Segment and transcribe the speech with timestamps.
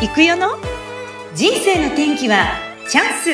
[0.00, 0.50] 行くよの？
[1.34, 2.50] 人生の天気は
[2.88, 3.30] チャンス。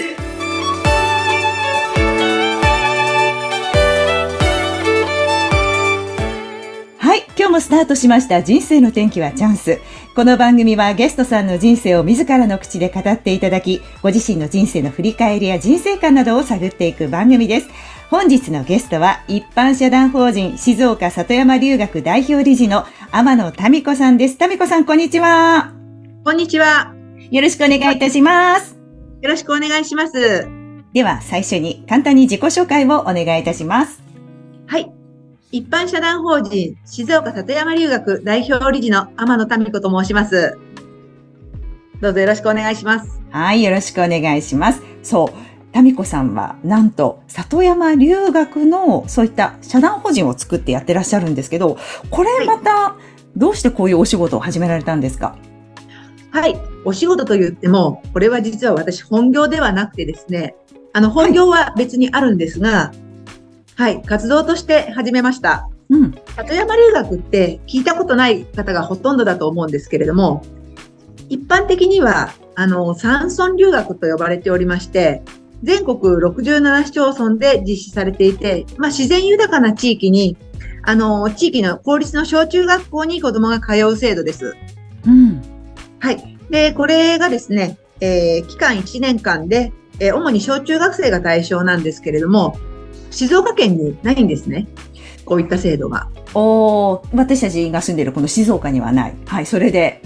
[6.96, 8.42] はい今日もスタートしました。
[8.42, 9.78] 人生の天気はチャンス。
[10.16, 17.68] この番組はゲストさんの人生を自らの口で語っていただきご自身の人生の振り返りや人生観などを探っていく番組です。
[18.08, 24.38] 本日のゲストは一般社団法人静岡里山留学代表理事の天野民子さんです。
[24.48, 25.83] 民子さん、こんにちは。
[26.24, 26.94] こんにちは。
[27.30, 28.78] よろしくお願いいたします。
[29.20, 30.48] よろしくお願いします。
[30.94, 34.02] では、最初に簡単に自己紹介をお願いいたします。
[34.66, 34.90] はい。
[35.52, 40.56] 一般社団法人静岡里山留学代表理事の天野民子と申します。
[42.00, 43.20] どうぞよろしくお願いします。
[43.28, 44.80] はい、よろしくお願いします。
[45.02, 45.28] そう。
[45.72, 51.76] タミコさんは、なんと、里山留学の、そういった社団法人を作ってやってらっしゃるんですけど、
[52.08, 52.96] これまた、
[53.36, 55.26] どうしてこういうお仕事を始められたんですか？
[55.26, 55.53] はい。
[56.84, 60.56] お仕事と言っても、これは実は私本業ではなくてですね、
[60.92, 62.92] あの、本業は別にあるんですが、
[63.76, 65.68] はい、はい、活動として始めました。
[65.90, 66.14] うん。
[66.36, 70.42] 里山留学って聞いたことない方がほとんどだと思うんですけれども、
[71.28, 75.22] 一般的には、あの、山村留学と呼ばれておりまして、
[75.62, 80.36] 全国67市町村で実施されていて、まあ、自然豊かな地域に、
[80.82, 84.54] あの、地域の公立の小中学校に子供が通う制度です。
[85.06, 85.42] うん。
[86.00, 86.33] はい。
[86.54, 92.56] で、これがですね、えー、期間1年間で、えー、主に小中学生が対象なんですけれども、
[93.10, 94.68] 静岡県にないんですね。
[95.24, 96.08] こういった制度が。
[96.32, 99.16] お私たちが住んでいるこの静岡にはない。
[99.26, 100.00] はい、それで。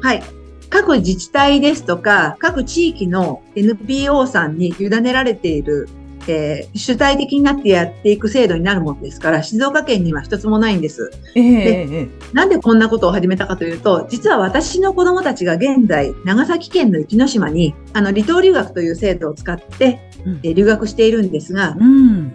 [0.00, 0.22] はい。
[0.70, 5.88] 各自治体ですとか、各地域の NPO さんに委ねられている、
[6.26, 11.10] えー、主体的になってやっていく制度になるものですから、静岡県には一つもないんです。
[11.34, 22.32] えー、でなんでこんなことを始めたかというと、実は私の子供たちが現在、長崎県の壱岐島に、あの、離島留学という制度を使って、うん、え留学しているんですが、うん、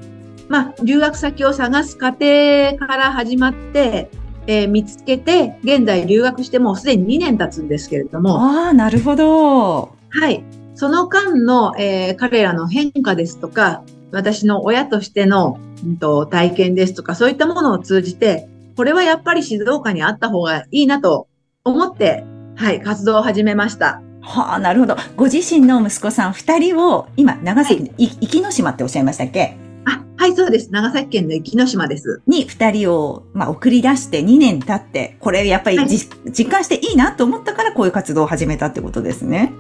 [0.47, 4.09] まあ、留学先を探す過程から始まって、
[4.47, 8.39] えー、見つけて、現在留学してもうすでに2年経つんですけれども。
[8.39, 9.95] ああ、なるほど。
[10.09, 10.44] はい。
[10.83, 21.29] その間の、えー、彼らの変化ですとか、私の親としての、うんと、体験ですとか、そういったものを通じて、これはやっぱり静岡にあった方がいいなと
[21.63, 24.01] 思って、はい、活動を始めました。
[24.19, 24.97] はあ、なるほど。
[25.16, 29.55] ご自身の息子さん二人を、今、長崎の、はい、壱岐島っておっしゃいましたっけ？
[29.85, 30.69] あ、はい、そうです。
[30.69, 32.21] 長崎県の壱岐島です。
[32.27, 39.53] に二人を、まあ、送り出して2年経って、これやっぱり、はい、実感していいなと思ったからこういう活動を始めたってことですね。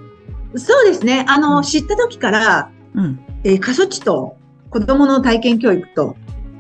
[0.55, 1.25] そうですね。
[1.27, 4.37] あの、うん、知った時から、うん、えー、過疎地と
[4.69, 6.15] 子供の体験教育と、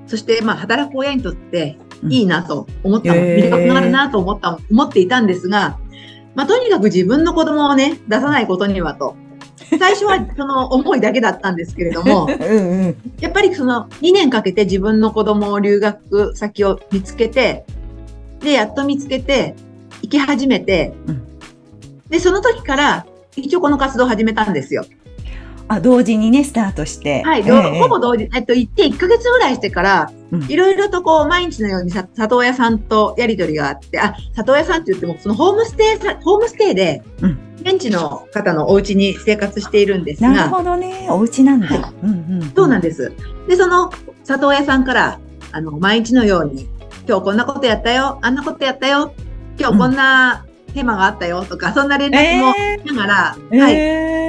[0.07, 1.77] そして、まあ、働く親にとって
[2.09, 5.79] いいなと思った、うん、魅力があるなと思った、思っていたんですが、
[6.35, 9.15] まあ、とにかく自分の子供をね、出さないことにはと。
[9.79, 17.65] 最初は その思いだけだったんですけれども、 うんうん、やっぱりその2年かけて自分の子供を留学先を見つけて、
[18.41, 19.55] で、やっと見つけて、
[20.01, 21.21] 行き始めて、うん、
[22.09, 24.85] で、その時から一応この活動を始めたんですよ。
[25.67, 27.23] あ、同時にね、スタートして。
[27.23, 28.29] はい、えー、ほぼ同時。
[28.33, 30.11] えっと、行って1ヶ月ぐらいしてから、
[30.47, 37.01] いろいろとこう、毎日のように里親さんとやりとりがあって、あ、里親さんって言っても、そのホームステイ、ホームステイで、
[37.61, 40.29] 現地の方のお家に生活しているんですが。
[40.31, 41.07] なるほどね。
[41.09, 41.67] お家なんだ。
[41.67, 43.13] はいうんうんうん、そうなんです。
[43.47, 43.91] で、その
[44.23, 45.19] 里親さんから、
[45.51, 46.67] あの、毎日のように、
[47.07, 49.13] 今日こんなことやったよ、あんなことやったよ、
[49.57, 53.73] 今日こんなテーマがあったよとか、そんな連絡もしながら、えー、はい。
[53.75, 54.23] えー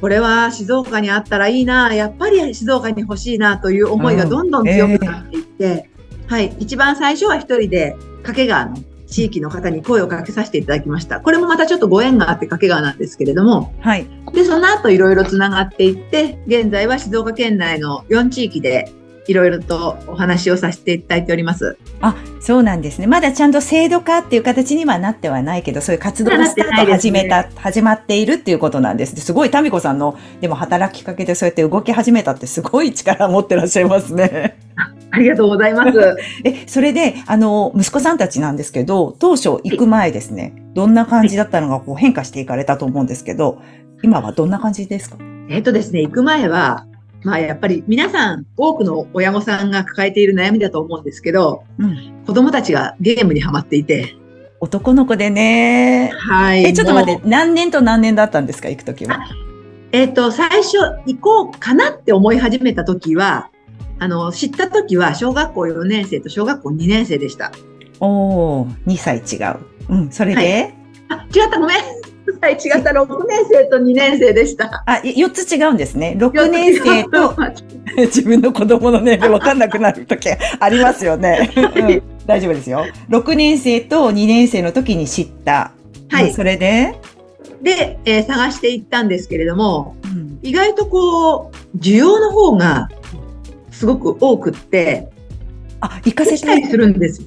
[0.00, 8.76] これは静岡にあったらいいな、やっぱり静岡に欲しいなという思いがどんどん強くなっていって、うんえー、はい、一番最初は一人で掛川の
[9.06, 11.20] 地域の方に声をかけさせていただきました。
[11.20, 14.06] これもまたちょっとご縁があって掛川なんですけれども、はい。
[14.32, 18.92] で、その後いろいろつながっていって、現在は静岡県内の4地域で
[19.28, 21.76] いろいろとお話をさせていただいております。
[22.00, 23.06] あ、そうなんですね。
[23.06, 29.16] まだちゃんと制度化っていう形にはなってはないけど、そういう活動をスタート始めた、ね、始まっているっていうことなんです。
[29.16, 34.58] すごい、タミコさんの、でも働きかけてそうやって動き始めたってすごい力を持ってらっしゃいますね。
[35.10, 36.16] ありがとうございます。
[36.44, 43.62] え、それで、あの、息子さんたちなんですけど、当初行く前ですね、どんな感じだったのがこう変化していかれたと思うんですけど、
[44.02, 45.16] 今はどんな感じですか？
[45.48, 46.84] えっとですね、行く前は、
[47.26, 54.14] まあやっぱり皆さん多くの親御さんが抱えている悩みだと思うんですけど、うん、子供たちがゲームにはまっていて。
[54.60, 56.12] 男の子でね。
[56.20, 56.64] はい。
[56.64, 59.18] え、ちょっと待って、何年と何年だったんですか、行くときは？
[59.90, 63.50] えっ、ー、と、最初行こうかなって思い始めたときは、
[63.98, 67.50] あの、知ったときは小学校4年生と小学校2年生でした。
[67.98, 69.58] おー、2歳違う。
[69.88, 70.36] うん、それで、
[71.08, 72.05] はい、あ、違った、ごめん。
[72.40, 72.90] はい、違った。
[72.90, 74.82] 6年生と2年生でした。
[74.86, 76.16] あ、4つ違うんですね。
[76.18, 77.34] 6年生と
[77.96, 80.28] 自分の子供の年齢 分かんなくなる時
[80.60, 81.50] ありますよね。
[81.56, 82.86] うん、大丈夫ですよ。
[83.10, 85.72] 6年生と2年生の時に知った。
[86.08, 86.32] はい。
[86.32, 86.94] それで？
[87.62, 92.88] で、えー、探していったんですけれども、うん、意外とこう、需要の方が
[93.70, 95.08] すごく多くって、
[95.80, 97.22] あ、行かせたいするんです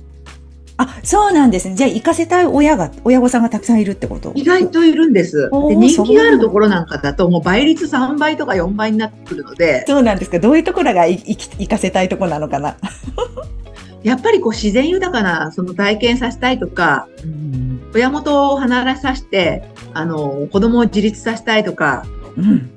[0.82, 1.76] あ、そうなんですね。
[1.76, 4.32] じゃあ、行かせたい親が、親御さんがたくさんいるってこと？
[4.34, 5.50] 意外といるんです。
[5.68, 9.84] で人気があるところなんかだと、もう倍率3倍とか4倍になってくるので。
[9.86, 10.40] そうなんですか。
[10.40, 12.78] どういうところが行かせたいところなのかな？
[14.04, 22.06] やっぱりこう自然豊かなその体験させたいとか、うん、親元を離れさせて、あの、子供を自立させたいとか、
[22.38, 22.72] うん、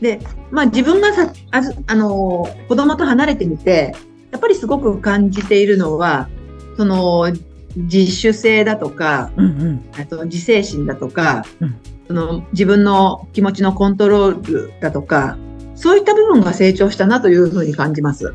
[0.00, 0.20] で、
[0.50, 3.94] まあ自分がさ、ああの、子供と離れてみて、
[4.32, 6.28] やっぱりすごく感じているのは、
[6.76, 7.32] その
[7.76, 11.76] 自主性だとか、うんうん、あと自制心だとか、うん、
[12.06, 15.36] その自分の気持ちのコントロールだとか、
[15.74, 18.34] そういった部分が成長したなというふうに感じます。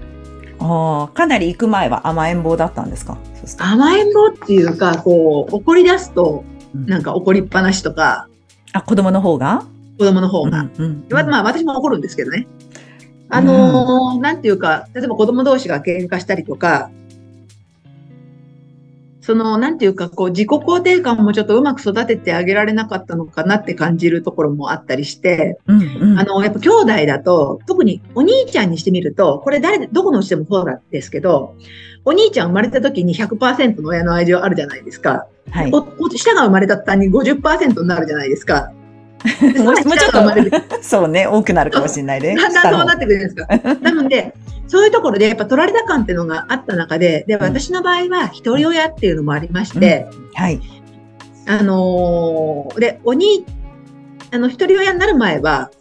[0.60, 3.18] ああ、かなり行く前は甘えん坊だったんですか？
[3.58, 6.44] 甘えん坊っていうか、こう、怒り出すと、
[6.76, 8.28] なんか怒りっぱなしとか。
[8.74, 9.66] うん、あ、子供の方が？
[9.98, 10.62] 子供の方が。
[10.62, 12.48] うんうんうん、まあ、私も怒るんですけどね。
[13.30, 16.92] あのー、なんていうか、例えば子供同士が喧嘩したりとか、
[19.22, 31.56] その、なんていうか、こう、自己肯定感もちょっとうまく育ててあげられなかったのかなって感じるところもあったりして、うんうん、あの、やっぱ兄弟だと、特にお兄ちゃんにしてみると、これ誰、どこのうちでもそうなんですけど、
[32.04, 35.28] お兄ちゃん生まれた時に100%の親の愛情あるじゃないですか。
[35.52, 35.72] はい。
[35.72, 38.72] お下が生まれた途端に50%になるじゃないですか。
[39.64, 42.36] もうちょっと、そうね、多くなるかもしれないね。
[42.36, 43.48] だんだんそうなってくるんですか。
[43.82, 44.34] なので、
[44.68, 50.62] そういうところでやっぱ取られた感っていうのがあった中で、で、私の場合は一人親っていうのもありまして、うん、はい。
[51.48, 53.46] あのー、で、お兄、
[54.32, 55.72] あの、一人親になる前は、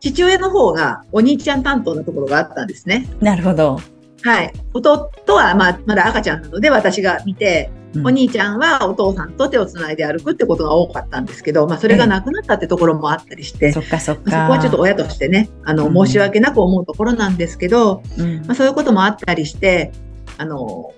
[0.00, 3.08] 父親の方がお兄ちゃん担当のところがあったんですね。
[3.20, 3.80] なるほど。
[4.22, 4.52] はい。
[4.74, 14.30] 弟は、まあ、まだ赤ちゃんなので私が見て、うん、お兄ちゃんはお父さんと手をつないで歩くってことが多かったんですけど、まあ、それがなくなったってところもあったりして、そっかそっか。
[14.30, 19.92] そこはちょっと親としてね、あの、申し訳なく思うところなんですけど、うん、まあ、そういうこともあったりして、
[20.36, 20.92] あの、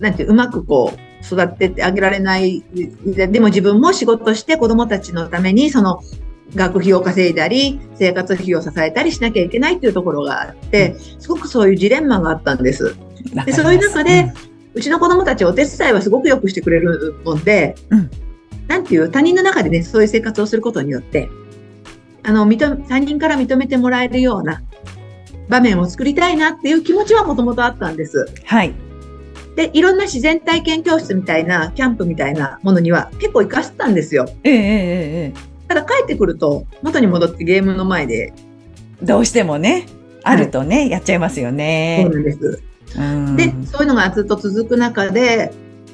[0.00, 2.64] なんていう、うまくこう、育ててあげられない。
[3.04, 6.00] でも自分も仕事して子供たちのために、その、
[6.54, 12.96] 学費を稼いだり、生活費を支えたりしなきゃいけないっていうところがあって、すごくそういうジレンマがあったんです。
[13.44, 14.32] でそういう中で、
[14.74, 18.10] うちの子供たちお手伝いはすごくよくしてくれるもんで、うん、
[18.68, 21.28] なんていう他人の中でね、そういう生活をすることによって、
[22.22, 24.62] あの、認他人から認めてもらえるような
[25.48, 28.26] 場面を作りたいなっていう気持ちはもともとあったんです。
[28.44, 28.74] はい。
[29.54, 34.26] で、いろんな自然体験教室みたいな、キャンプみたいなものには結構活かしてたんですよ。
[34.44, 38.32] ええええただ帰ってくると、元に戻ってゲームの前で。
[39.02, 39.86] どうしてもね、
[40.22, 42.02] あるとね、はい、やっちゃいますよね。
[42.04, 42.62] そうなんです。
[43.36, 45.52] で、そういうのがずっと続く中で、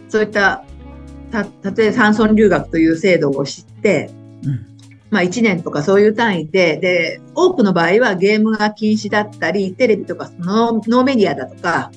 [0.09, 0.65] そういった、
[1.31, 4.11] た、例えば山村留学という制度を知って、
[4.45, 4.67] うん、
[5.11, 11.91] まあ1年とかそういう単位で、で、多くの場合はゲームが禁止だったり、テレビとかノーノーメディアだとか、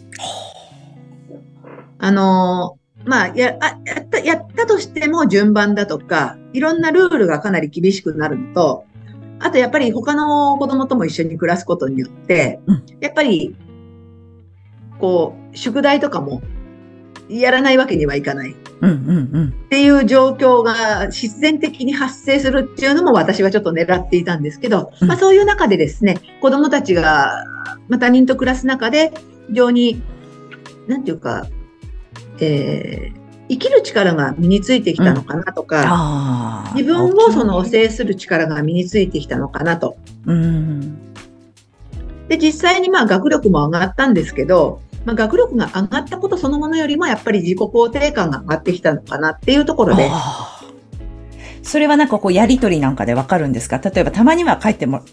[1.97, 8.85] あの、まあ、や、あ、やった、やったとしても順番だとか、いろんなルールがかなり厳しくなるのと、
[9.39, 12.59] あとやっぱり他の子供とも一緒に暮らすことによって、
[12.99, 13.55] やっぱり
[14.99, 16.41] こう、宿題とかも
[17.29, 18.51] やらないわけにはいかない。
[18.51, 18.55] っ
[19.69, 27.43] ていう状況が必然的に発生するっていうのも私はちょっと狙っていたんですけど、まあそういう中でですね、子供たちが、
[27.87, 29.13] まあ、他人と暮らす中で、
[29.47, 30.01] 非常に、
[30.87, 31.47] なんていうか、
[32.39, 39.97] えー、生きる力が身についてきたのかなとか、うん、自分をその制する力が身についてきたのかなと。
[40.25, 40.97] うん、
[42.27, 50.09] で、実際にまあ学力も上がったんですけど、まあ、学力が上がったことそのものよりもやっぱり自己肯定感が上がってきたのかなっていうところで。
[51.61, 53.79] それはなんかこうやりとりなんかでわかるんですか？
[53.79, 55.03] 例えばたまには帰っても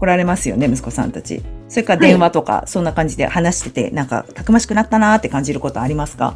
[0.00, 1.42] 来られますよね、息子さんたち。
[1.68, 6.34] それから電話とか、そんな感じで話してて、なんかたくましくなったなって感じることありますか？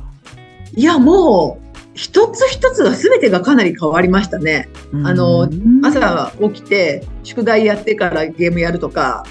[0.76, 4.68] いや、もう、一つ一つが全てがかなり変わりましたね。
[5.04, 5.48] あの、
[5.82, 9.24] 朝起きて、宿題やってからゲームやるとか、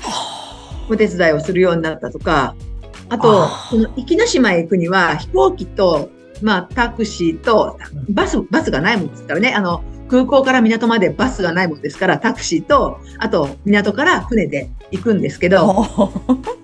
[0.89, 2.55] お手伝いをするようになったとか、
[3.09, 6.09] あと、この壱岐島へ行くには飛行機と、
[6.41, 7.77] まあ、タクシーと、
[8.09, 9.53] バス、バスがないもんですからね。
[9.53, 15.87] あの、空港から港までバスがないもんですから、タクシーと、あと、港から船で行くんですけど、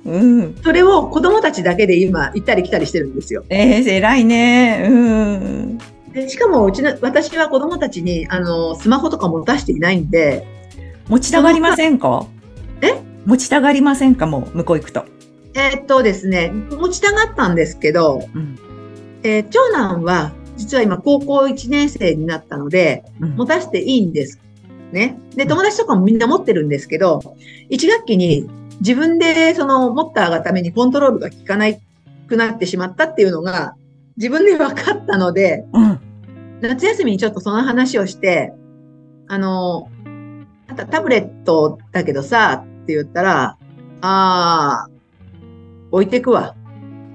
[0.06, 3.44] うん、それを子供たちだけで今、行ったり来たりしてるんですよ。
[3.50, 4.88] ええー、偉いね。
[4.88, 5.78] うん。
[6.14, 10.46] ででしかも、うちの、私は子供たちに、あの、スマホとか持たしていないんで。
[11.08, 12.28] 持ちたがりませんか？
[12.82, 13.02] え？
[13.26, 14.28] 持ちたがりませんか？
[14.28, 15.06] もう、向こう行くと。
[15.56, 18.60] えー、っとですね、持ちたがったんですけど、うん、
[19.24, 24.40] えー、長男は、実は今高校1年生になったので、うん、持たせていいんです。
[24.92, 25.18] ね。
[25.36, 27.22] で、友達とかもみんな持ってるんですけど、
[27.70, 28.50] 1学期に
[28.82, 31.80] 自分でその持ったがためにコントロールが効かない
[32.28, 33.76] くなってしまったっていうのが
[34.18, 36.00] 自分で分かったので、うん、
[36.60, 38.52] 夏休みにちょっとその話をして、
[39.30, 39.90] あの、
[40.68, 43.58] あたタブレットだけどさ、って言ったら、
[44.02, 44.90] ああ、
[45.92, 46.56] 置いてくわ。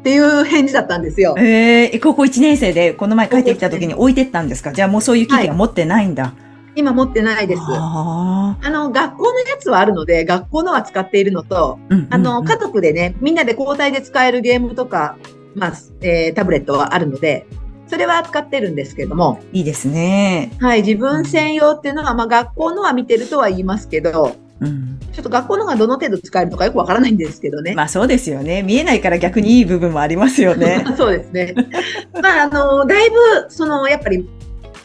[0.05, 1.35] っていう返事だったんですよ。
[1.39, 4.71] ええー、高校1年生でこの前帰ってきた時に置いてったんですか？
[4.75, 6.25] じゃあもうそういう機器は持ってないんだ。
[6.25, 6.33] はい
[6.77, 7.63] 今持ってないです。
[7.63, 15.17] あの、学校のやつはあるので、学校のは使っているのと、うんうんうん、あの、家族でね、みんなで交代で使えるゲームとか、
[15.55, 17.47] まあ、えー、タブレットはあるので、
[17.87, 19.39] それは使ってるんですけども。
[19.53, 20.51] いいですね。
[20.59, 27.75] はい、自分専用っていうのは、まあ、学校のは見てるとは言いますけど、うん、ちょっと学校のがどの程度使えるのかよくわからないんですけどね。
[27.75, 28.63] まあそうですよね。
[28.63, 30.85] 見えないから逆にいい部分もありますよね。
[30.97, 31.55] そうですね。
[32.21, 33.17] まああの、だいぶ、
[33.49, 34.29] その、やっぱり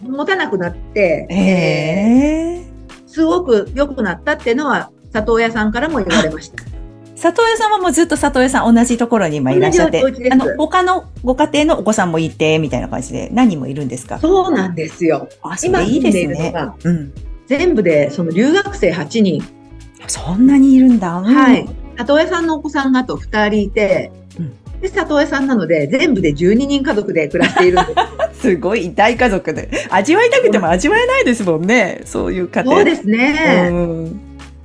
[0.01, 6.63] 持たなくなって、えー、すごく良くなったっていうのは、里親さんからも言われました。
[7.15, 14.19] 里親さんはもうずっと里親さん同じところに今いらっしゃって、あの、他のご家庭のお子さんもいて、みたいな感じで、何人もいるんですか？
[14.19, 15.27] そうなんですよ。
[15.61, 16.53] 今いいですね。
[16.85, 17.13] うん、
[17.47, 19.43] 全部で、その留学生8人。
[20.07, 21.17] そんなにいるんだ。
[21.17, 21.67] うん、はい。
[21.97, 24.11] 里親さんのお子さんがあと2人いて、
[24.81, 27.93] で、里親さんなので、全部で12人家族で暮らしているんで
[28.33, 28.39] す。
[28.41, 29.69] すごい大家族で。
[29.89, 32.01] 味わいたくても味わえないですもんね。
[32.05, 32.75] そういう家庭。
[32.77, 33.67] そうですね。
[33.69, 34.21] うん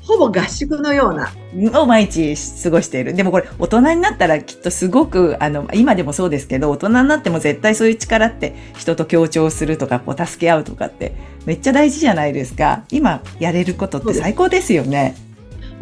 [0.06, 1.32] ほぼ合宿のような。
[1.80, 3.14] を毎日過ごしている。
[3.14, 11.14] でもこれ、大人になったらきっとすごく、あの、今でもそうですけど、大人になっても絶対そういう力って人と協調するとか、こう、助け合うとかって、
[11.46, 12.84] めっちゃ大事じゃないですか。
[12.90, 15.14] 今やれることって最高ですよね。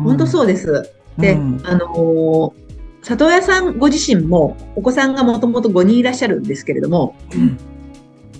[0.02, 0.90] 本当そうです。
[1.18, 7.58] で、うん、あのー、里親さんご自身もお子さんがもともと5人いらっしゃるんですけれども、うん、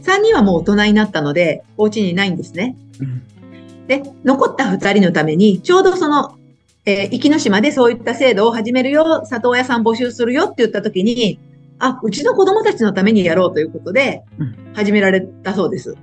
[0.02, 2.76] 3人はもう大人になったので、お家にいないんですね。
[3.00, 6.36] うん、で、残った2人のために、ちょうどその、
[6.84, 11.38] えー、壱岐島でそういった制度を始めるよ、里親さん募集するよって言った時に、
[11.78, 14.22] あ、うちの子供たちのためにやろうということで、
[14.74, 15.96] 始められたそうです。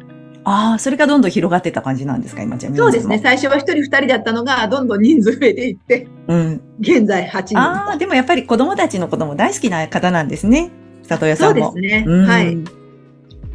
[0.51, 3.19] ああ、それがどんどん広がってた感じなんですか、今じゃそうですね。
[3.23, 7.59] 最初は1人2人だったのが、どんどん人数増えていって、うん、現在8人。
[7.59, 10.71] ああ、でもやっぱり子供たちのことも大好きな方なんですね。
[11.03, 11.71] 里親さんも。
[11.71, 12.03] そうですね。
[12.07, 12.57] うん、はい。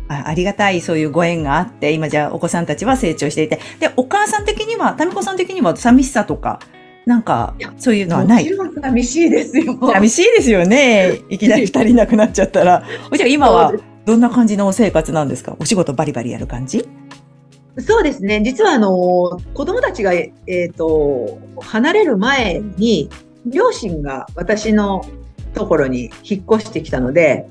[0.06, 3.58] あありがたいそういうご縁があって、今じゃあお子さんたちは成長していて。
[3.80, 6.60] で、お母さん的には、タミコさん的には寂しさとか、
[7.06, 8.50] なんか、そういうのはない？
[8.80, 9.78] 寂しいですよ。
[9.92, 11.20] 寂しいですよね。
[11.28, 12.82] いきなり二人亡くなっちゃったら。
[13.14, 13.72] じゃあ今は
[14.06, 15.56] どんな感じのお生活なんですか？
[15.58, 16.88] お仕事バリバリやる感じ？
[17.78, 18.40] そうですね。
[18.42, 23.10] 実はあの、子供たちが、えっ、ー、と、離れる前に、
[23.46, 25.04] 両親が私の
[25.54, 27.46] ところに引っ越してきたので、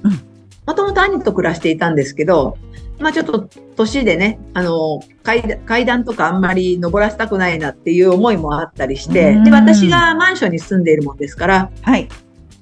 [0.66, 2.58] もともと兄と暮らしていたんですけど、
[3.00, 12.08] まあちょっと年でね、あの階、階段とかあんまり登らせたくないなっていう思いもあったりして、で、私がマンションに住んでいるもんですから、はい。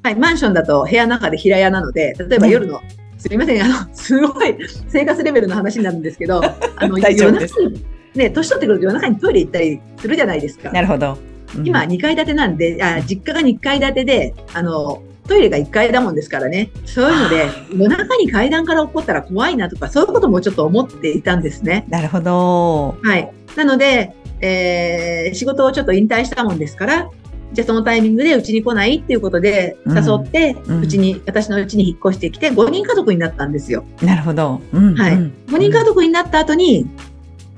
[0.03, 2.81] はい、マンションだと部屋の中で平屋なので、例えば夜の
[3.21, 4.57] すみません、あの、すごい
[4.87, 6.41] 生活レベルの話になるんですけど、
[6.75, 7.85] あの、夜中に、
[8.15, 10.71] ね、年取ってくると夜中にトイレ行ったりするじゃないですか。
[10.71, 11.19] なるほど。
[11.55, 16.71] うん、今、2階建てなんで、あ、実家が2階建てで、あの、トイレが1階だもんですからね。
[16.85, 21.85] そういうので、夜中に階段から起こったら怖いなとか、そういうこともちょっと思っていたんですね。
[21.89, 22.97] なるほど。
[23.01, 23.31] はい。
[23.55, 27.09] なので、えー、仕事をちょっと引退したもんですから、
[27.53, 33.83] じゃあそのタイミングでうちに来ないっていうことで誘って、うち、ん、に、私のうちに引っ越してきて5人家族になったんですよ。
[34.01, 34.61] なるほど。
[34.73, 35.13] うん、はい。
[35.13, 36.87] 5人家族になった後に、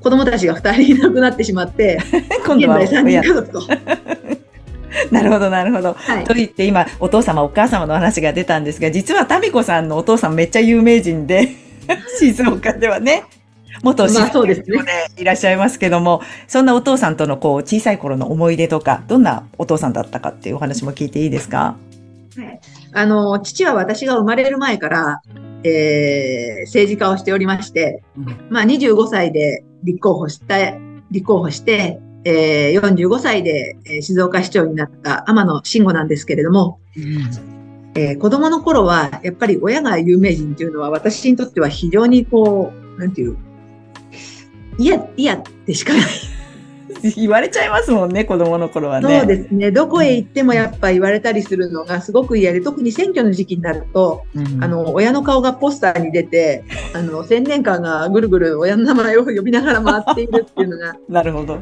[0.01, 1.99] 子供たちが2人いなくなってしまって、
[2.45, 3.61] 今度は現在3人家族と。
[5.11, 5.93] なるほど、なるほど。
[5.93, 11.49] はい、と言って今、お父様、お母様の話が出たんですが、実は民子さんのお父さんめっちゃ有名人で、
[12.19, 13.23] 静岡ではね。
[13.81, 14.63] 元師匠で
[15.17, 21.75] いらっしゃいますけども、そんなお父さんとのこう小さい頃の思い出とか、どんなお父さんだったかっていうお話も聞いていいですか？
[22.37, 22.59] はい。
[22.93, 25.21] あの、父は私が生まれる前から、
[25.63, 30.57] えー、政治家をしておりまして、うん、まあ25歳で立候補した、
[31.11, 37.53] 立候補して、えー、45歳で静岡市長になった天野慎吾なんですけれども、うん
[37.95, 43.37] えー、子供の頃は、やっぱり親が有名人っていうのは私にとっては非常にこう、なんていう、
[44.77, 46.03] 嫌、嫌ってしかない。
[47.15, 49.19] 言われちゃいますもんね、子供の頃はね。
[49.19, 49.71] そうですね。
[49.71, 56.63] どこへ行ってもやっぱ言われたりするのがすごく嫌で、特に選挙の時期になると、うん、あの、親の顔がポスターに出て、
[56.93, 60.95] あの、千年間がぐるぐる親の名前を呼びながら回っているっていうのが。
[61.09, 61.59] なるほど。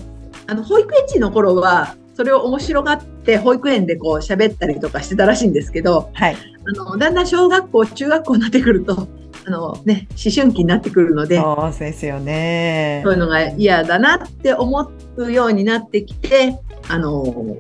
[0.48, 9.08] あの、保育園児の頃は、それを面白がって保育園でこう喋ったりとかしてたらしいんですけど、はい、あのだんだん小学校中学校になってくると
[9.48, 13.02] あのね、思春期になってくるので、そうですよね。
[13.04, 17.58] そういうのが嫌だなって思うようになってきて、あの、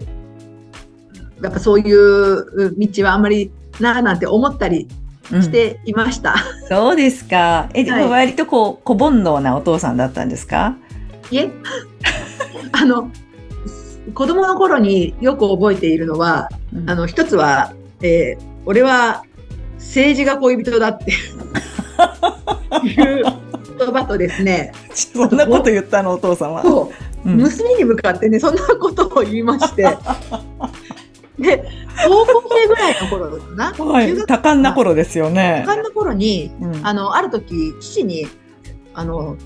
[1.41, 4.87] やっぱそういう道はあんまりななんて思ったり
[5.29, 6.35] していました。
[6.61, 7.69] うん、そうですか。
[7.73, 10.75] え、でも割とこう、小煩悩なお父さんだったんですか？
[11.31, 11.49] いえ、
[12.71, 13.11] あの、
[14.13, 19.23] 子供の頃によく覚えているのは、うん、あの、一つは、えー、俺は
[19.77, 23.23] 政治が恋人だっていう
[23.77, 24.73] 言葉とですね。
[24.93, 26.63] そんなこと言ったの、お父さんは。
[26.63, 26.91] そ
[27.25, 29.83] う、うん、娘に向かってね、そんなことを言いまして。
[31.39, 31.63] で、
[32.07, 33.73] 高校生ぐらいの頃かな。
[33.73, 35.63] はい、多感な頃ですよね。
[35.65, 38.27] 多感な頃に、うん、あの、ある時、父に、
[38.93, 39.37] あの、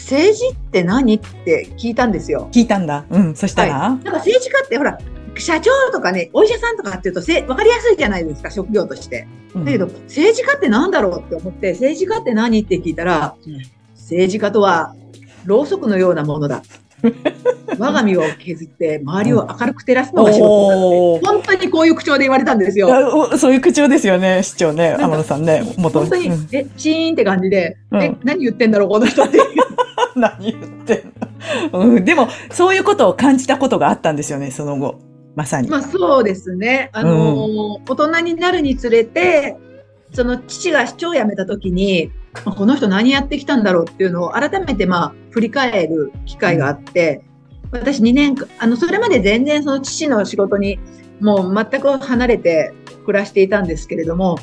[0.00, 1.14] 政治って何？
[1.14, 2.48] って聞いたんですよ。
[2.52, 3.04] 聞いたんだ。
[3.10, 4.98] うん、そしたら、はい、なんか政治家ってほら、
[5.36, 9.28] 社長とかね、お医者さんとかっていうとせ、わかりやすいじゃないですか、職業として。
[9.54, 12.60] だけど、政治家って何だろうって思って、政治家って何？
[12.60, 13.36] って聞いたら、
[13.94, 14.94] 政治家とは、
[15.44, 16.62] ろうそくのようなものだ。
[17.78, 22.88] 我が身を削って周りを明るく照らすのが仕事だ本当にこういう口調で言われたんですよ。
[23.38, 29.38] そういう口調ですよね、市長ね、天野さんね、元本当に、うん、え、チーンって感じで、うん、え、何言ってんだろう、この人って。
[30.16, 31.12] 何言ってん
[31.72, 34.98] の、うん、でも、そういうことを感じたことがあったんですよね、その後。
[35.36, 35.68] まさに。
[35.68, 36.90] まあそうですね。
[36.92, 39.56] あのーうん、大人になるにつれて、
[40.12, 42.10] その父が市長を辞めた時に、
[42.56, 47.22] この人何やってきたんだろうっていうのを改めてまあ振り返る機会があって、
[47.70, 50.78] 私2年あの、それまで全然その父の仕事に
[51.20, 52.72] もう全く離れて
[53.06, 54.36] 暮らしていたんですけれども、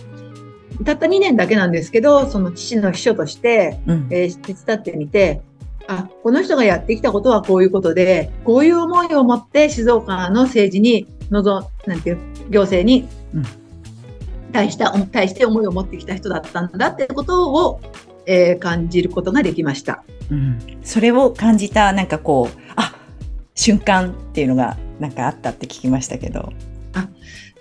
[0.85, 5.41] たった2年だけなんですけど、その父の秘書として、うん、えー、手伝ってみて、
[5.87, 12.17] あ、この人がやってきたことはこういうことで、こういう思いを持って静岡の政治に望、なんていう、
[12.49, 13.07] 行政に
[14.51, 17.81] 対した、対して思いを持ってきた人だったんだってことを、
[18.25, 20.03] えー、感じることができました。
[20.29, 20.59] うん。
[20.83, 22.93] それを感じた、なんかこう、あ、
[23.55, 26.51] 瞬間っていうのがなんかあったって聞きましたけど。
[26.93, 27.07] あ、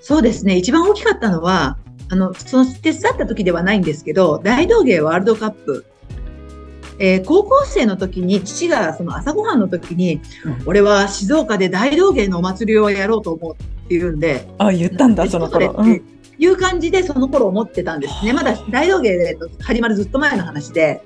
[0.00, 0.56] そうですね。
[0.56, 5.86] 一番大きかったのは、あの、その手伝った時ではないんですけど、大道芸ワールドカップ
[6.98, 13.56] えー、高校生の時に父がその朝ごはんの時に、うん、俺は静岡で大道芸のお祭りをやろうと思うっ
[13.88, 14.46] て言うんで。
[14.58, 15.76] あ、言ったんだ、その頃。
[15.78, 16.02] って
[16.38, 18.32] いう感じでその頃思ってたんですね。
[18.32, 21.02] まだ大道芸で始まるずっと前の話で、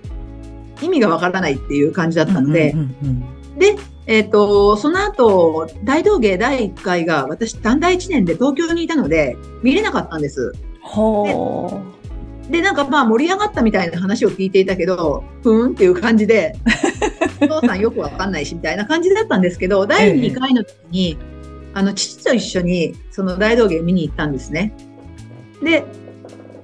[0.83, 2.75] 意味がわからないっていう感じだったので、
[3.59, 3.77] で、
[4.07, 10.53] えっ、ー、と、その後、大道芸第1回が私短大1年で東京にいたので、見れなかったんです。
[12.51, 16.57] で、なんかまあ盛り上がったみたいな話を聞いていたけど、ふーんっていう感じで、
[17.41, 21.17] お父さんよくわかんないしみたいな感じだったんですけど、第2回の時に、
[21.75, 24.73] あの、父と一緒にその大道芸見に行ったんですね。
[25.63, 25.85] で、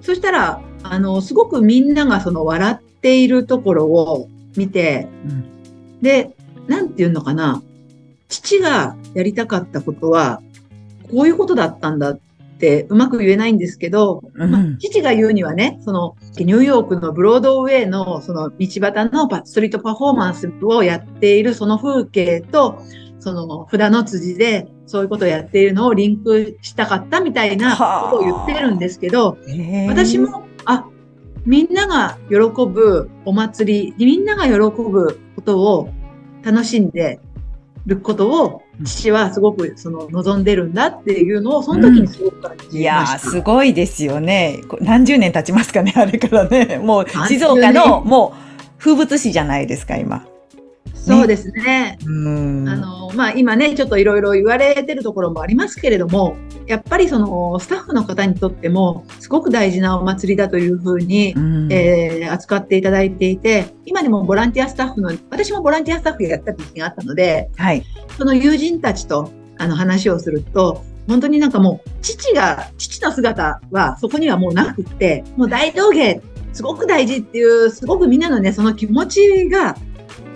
[0.00, 5.44] そしたら、あの、すごくみんながその笑っているところを見て、うん、
[6.02, 6.30] で、
[6.66, 7.62] なんていうのかな、
[8.28, 10.42] 父がやりたかったことは、
[11.10, 12.20] こういうことだったんだっ
[12.56, 22.82] ってうまく言えないんですけど、うん、まあ、父が言うにはね、そのニューヨークのブロードウェイのその道端のストリートパフォーマンスをやっているその風景と、
[23.18, 27.76] その札の辻でそういうことをやっているのをリンクしたかったみたいな
[28.10, 29.36] ことを言ってるんですけど、
[29.88, 30.86] 私も、あ、
[31.44, 35.90] みんなが喜ぶお祭り、みんなが喜ぶことを
[36.42, 37.20] 楽しんで
[37.84, 44.60] ることを父はすごくその望んでるんだっていうのをその時にすごく感じました、うん、いやすごいですよね。
[44.80, 46.78] 何十年経ちますかねあれからね。
[46.78, 50.26] もう静岡のもう風物詩じゃないですか今
[51.06, 51.62] そうですね。
[51.62, 52.08] ねあ
[52.76, 67.84] の、まあ、今ね、ちょっといろいろ言われてるところもありますけれども、やっぱりそのスタッフの方にとっても、すごく大事なお祭りだというふうに、ん、えー、扱っていただいていて、今でもボランティアスタッフの、私もボランティアスタッフやった時があったので、はい、
[68.18, 76.20] その友人たちとあの話をすると、本当になんかもう、父が、父の姿はそこにはもうなくって、もう大道芸、
[76.52, 79.76] すごく大事っていう、すごくみんなのね、その気持ちが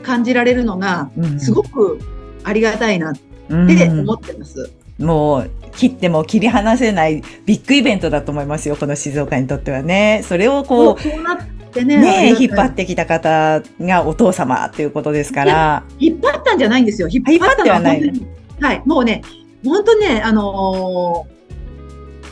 [0.00, 1.98] 感じられるのが、すごく
[2.44, 4.70] ありがたいなって思ってます。
[4.98, 10.22] うん、もう切っても切り離せないビッグイベントだと思いますよ、この静岡にとってはね。
[10.24, 11.00] それをこう。
[11.00, 11.36] そうな
[11.70, 11.96] てね。
[11.96, 15.84] ね引っ張ってきた方がお父様っていうことですから。
[15.98, 17.08] 引っ張ったんじゃないんですよ。
[17.10, 18.12] 引っ張ってはない。
[18.60, 18.82] はい。
[18.84, 19.22] もうね、
[19.64, 21.39] 本当ね、あのー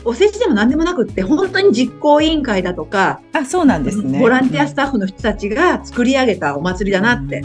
[0.05, 4.19] お世辞でも何でもなくって、本当に実行委員会だとか、あ、そうなんですね。
[4.19, 7.41] ボランティアスタッフの人たちが作り上げたお祭りだなって。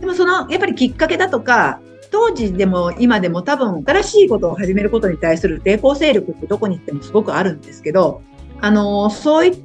[0.00, 8.22] でもその、やっぱりきっかけだとか、当時でも今でも多分新しいことを始めることに対する抵抗勢力ってどこに行ってもすごくあるんですけど、
[8.60, 9.58] あの、そういっ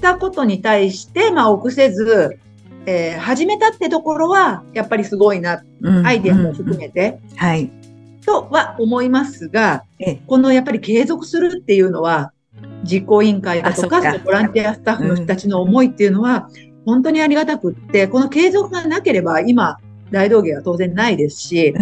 [0.00, 2.38] たことに対して、まあ、臆せず、
[2.86, 5.62] えー、始めたってところは、やっぱりすごいな、
[6.04, 7.18] アイデアも含めて。
[7.36, 7.70] はい。
[8.24, 9.84] とは思いますが、
[10.26, 12.32] このやっぱり継続するっていうのは、
[12.84, 14.18] 実行委員会だとか、か。
[14.18, 16.48] ボランティアスタッフの人たちの思いっていうのは、
[16.84, 19.78] 本当にありがたくって、この継続がなければ、今、
[20.10, 21.74] 大道芸は当然ないですし、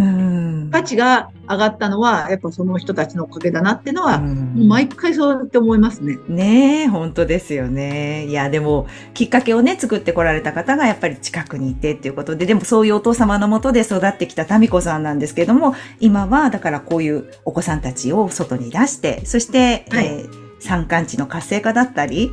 [0.70, 6.18] 価値が上がったのは、やっぱその人たちのおかげだなっていうのは、もう毎回そうやって思いますね。
[6.28, 8.26] ねえ、本当ですよね。
[8.26, 22.32] いや、でも、きっかけをね、作ってこられた方がやっぱり近くにいてっていうことで、でもそういうお父様のもとで育ってきた民子さんなんですけども、今は、だからこういうお子さんたちを外に出して、そして、はい、えー、山間地の活性化だったり、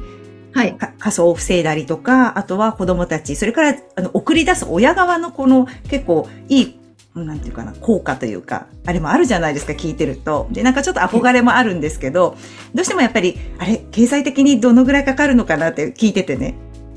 [0.53, 0.77] はい。
[0.77, 6.79] 仮想を防いだりとか、あとは子供たち、それから、あの、送り出す親側のこの結構いい、
[7.15, 10.47] なんていうかな、効果というか、あれもあるじゃないですか、聞いてると。
[10.51, 12.35] で、なんかちょっと憧れもあるんですけど、
[12.73, 16.55] どうしてもやっぱり、あれ、経済的にどのぐらいかかるのかなって聞いててね、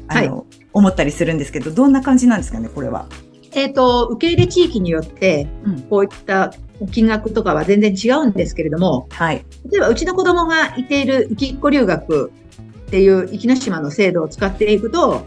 [0.09, 3.07] あの、はい、思ったりするんですけど、どんな感じなんですかね、これは。
[3.53, 5.49] えっ、ー、と、受け入れ地域によって、
[5.89, 6.53] こういった
[6.93, 9.45] 金額とかは全然違うんですけれども、はい。
[9.71, 12.31] 例えば、うちの子供がいているきっこ留学
[12.87, 15.27] っていう壱岐島の制度を使っていくと、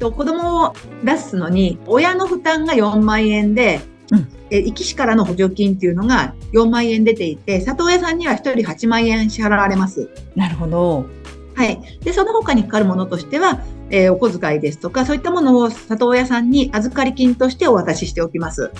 [0.00, 10.08] 子供を出すのに、親の負担が4万円で、うん、え、壱岐市からの補助金っていうのが4万円出ていて、里親さんには1人8万円支払われます。
[10.34, 11.06] なるほど。
[11.54, 11.80] はい。
[12.02, 13.60] で、その他にかかるものとしては、
[13.90, 18.70] えー、お小遣いですとか、そういったものを里親さんに預かり金としてお渡ししておきます。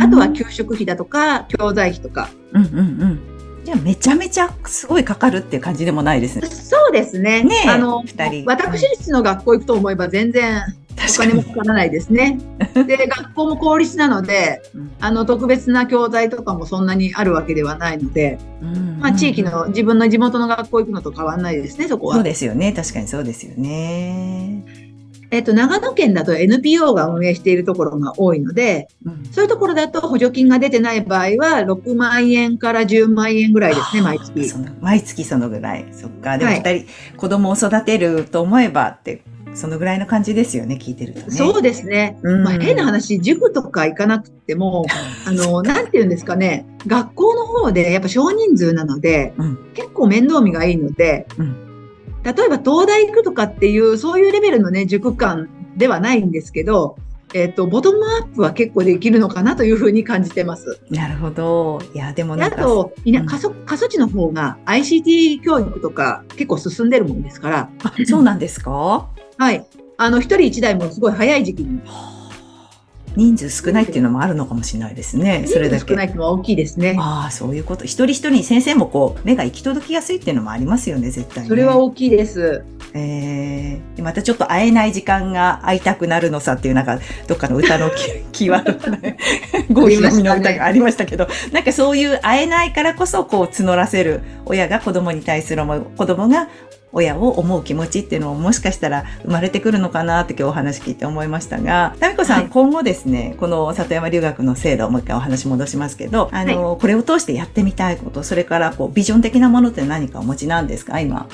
[0.00, 2.30] あとは給食費だとか、教材費とか。
[2.52, 3.37] うんうんうん。
[3.64, 6.46] じゃめちゃめちゃすごいかかるっていう感じでもないですね。
[6.46, 7.44] そうですね。
[7.44, 8.02] ねあの、
[8.46, 10.62] 私立の学校行くと思えば全然
[10.96, 12.38] お金もかからないですね。
[12.74, 14.62] で、学校も公立なので、
[15.00, 18.38] あの、特別な教材とかもそんなにあるわけではないので、
[19.00, 22.14] まあ、地域の、自分の地元の学校行くのと変わらないですね、そこは。
[22.14, 22.72] そうですよね。
[22.72, 24.87] 確かにそうですよね。
[25.30, 34.54] えっと、長野県だと NPO が運営しているところが多いので、うん、そういうところだと補助金が出てない場合は、6万円から10万円ぐらいですね、毎月。
[34.80, 35.86] 毎月そのぐらい。
[35.92, 36.38] そっか。
[36.38, 36.86] でも二人、はい、
[37.16, 39.22] 子供を育てると思えばって、
[39.54, 41.30] そのぐらいの感じですよね、聞いてるとね。
[41.30, 42.18] そうですね。
[42.22, 44.86] うん、まあ、変な話、塾とか行かなくても、
[45.26, 51.67] あの、なんて言うんですかね、学校の方でやっぱ少人数なので、うん、結構面倒見がいいので、うん
[52.32, 56.96] 例えば東大行くとかっていう、そういうレベルのね、塾間ではないんですけど、
[57.34, 60.80] えっ、ー、と、ボトムアップは結構できるのかなというふうに感じてます。
[60.90, 61.78] なるほど。
[61.94, 62.56] いや、でもなんか。
[62.58, 62.94] あと、
[63.26, 67.70] 過疎、過疎地の方が ICT 教育とか結構進んでるもんですから。
[67.84, 69.08] あ、そうなんですか？
[69.36, 69.66] はい。
[69.98, 71.80] あの、一人一台もすごい早い時期に。
[73.18, 75.44] 人数少ないっていうのもあるのかもしれないですね。
[75.48, 75.88] それだけ。
[75.88, 76.96] 少ないのは大きいですね。
[76.98, 77.84] ああ、そういうこと。
[77.84, 82.62] 一人一人先生もこう、目が行き届きやすいっていうのもありますよね、絶対、ね、それは大きいです。
[82.94, 87.90] えー、またちょっと会えない時間が会いたくなるのさっていう、なんか、どっかの歌の
[88.30, 89.16] キーワードね、
[89.72, 96.48] ゴーの歌がありましたけど、なんかそういう会えないからこそ、こう、募らせる親が子供に対する思い、子供が
[96.92, 111.26] 親を思う気持ちっていうのももしかしたら生まれてくるのかなって今日お話聞いて思いましたが、タミコさん、はい、今後ですね、この里山留学の制度、もう一回お話戻しますけど、あの、はい、これを通してやってみたいこと、それからこうビジョン的なものって何かお持ちなんですか、今？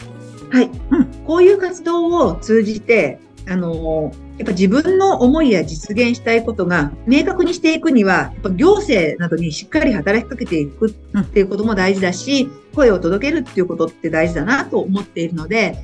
[0.51, 0.71] はい。
[0.91, 1.05] うん。
[1.27, 15.79] こういう活動を通じて、あの、やっぱ自分の思いや実現したいことが明確にしていくには、やっぱ行政などにしっかり働きかけていくっていうことも大事だし、声を届けるっていうことって大事だなと思っているので、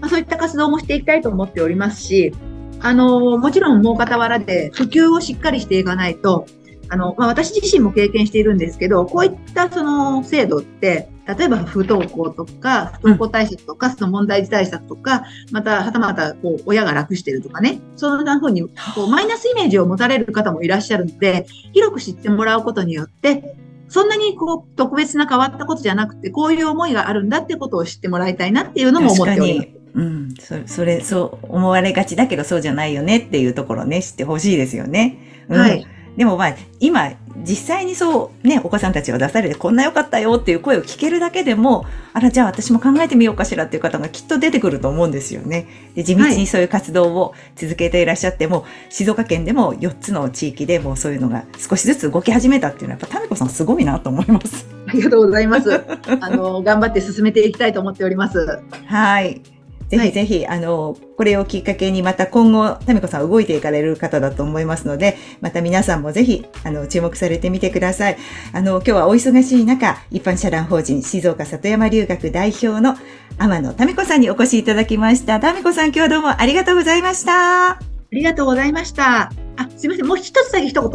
[0.00, 2.34] まあ、そういった活動もしていきたいと思っておりますし、
[2.80, 6.46] あの、もちろんもう傍らで普及をしっかりしていかないと、
[6.88, 18.62] あの、まあ、私自身も経験しているんですけど、こういったその制度って、例えば不登校とか、不登校対策とか、その問題児対策とか、また、はたまた、こう、親が楽してるとかね、そんな風に、
[18.94, 23.56] こう、マイナスイメージを持たれる方もいらっしゃるので、広く知ってもらうことによって、
[23.88, 29.68] そんなにこう、特別な変わったことじゃなくて、こういう思いがあるんだってことを知ってもらいたいなっていうのも思っております。
[29.94, 30.34] うん。
[30.38, 35.46] そそれ、そう思われがちだけどそうじゃないよねっていうところね、知ってほしいですよね。
[35.48, 35.86] うん、はい。
[36.16, 45.66] でもまあ、今、実際にそうね、お子さんたちを出されてこんな良かったよっていう声を聞けるだけでも、あら、じゃあ私も考えてみようかしらっていう方がきっと出てくると思うんですよね。
[45.96, 54.66] で地道にそういう活動を続けていらっしゃっても、はい、静岡県でも4つの地域でもうそういうのが少しずつ動き始めたっていうのは、やっぱタミコさんすごいなと思います。
[54.86, 55.84] ありがとうございます。
[56.20, 58.62] あの、頑張って進めていきたいと思っております。
[58.86, 59.53] はい。
[59.88, 68.16] ぜひぜひ、はい、あの、これをきっかけにまた今後、タミコさん動いていかれる方だと思いますので、また皆さんもぜひ、あの、注目されてみてください。
[68.52, 72.96] あの、今日はお忙しい中、一般社団法人静岡里山留学代表の
[73.38, 75.40] 天野タミコさんにお越しいただきました。
[75.40, 77.78] タミコさん今日はどうもありがとうございました。
[78.14, 79.32] ありがとうございました。
[79.56, 80.06] あ、すみません。
[80.06, 80.90] もう一つだけ一言。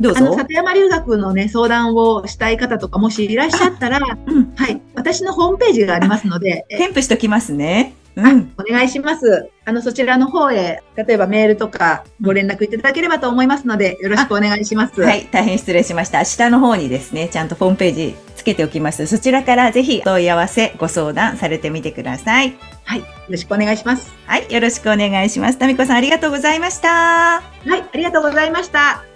[0.00, 0.18] どうぞ。
[0.18, 4.80] あの、里山留学のね、相談をしたい方とか、もしいらっしゃったら、うん、はい。
[4.94, 6.64] 私のホームページがありますので。
[6.68, 7.94] 添付しときますね。
[8.16, 9.50] うん、お願いします。
[9.64, 15.02] あの、そちらの方へ、例えばメールとかご連絡いただければと思いますので、よろしくお願いします。
[15.02, 16.24] はい、大変失礼しました。
[16.24, 19.06] 下の方にですね、ちゃんとホームページつけておきます。
[19.06, 22.56] そちらからぜひ問い合わせ、ご相談されてみてください。
[22.84, 24.12] はい、よろしくお願いします。
[24.26, 25.58] はい、よろしくお願いします。
[25.58, 26.88] タミコさんありがとうございました。
[26.88, 29.13] はい、ありがとうございました。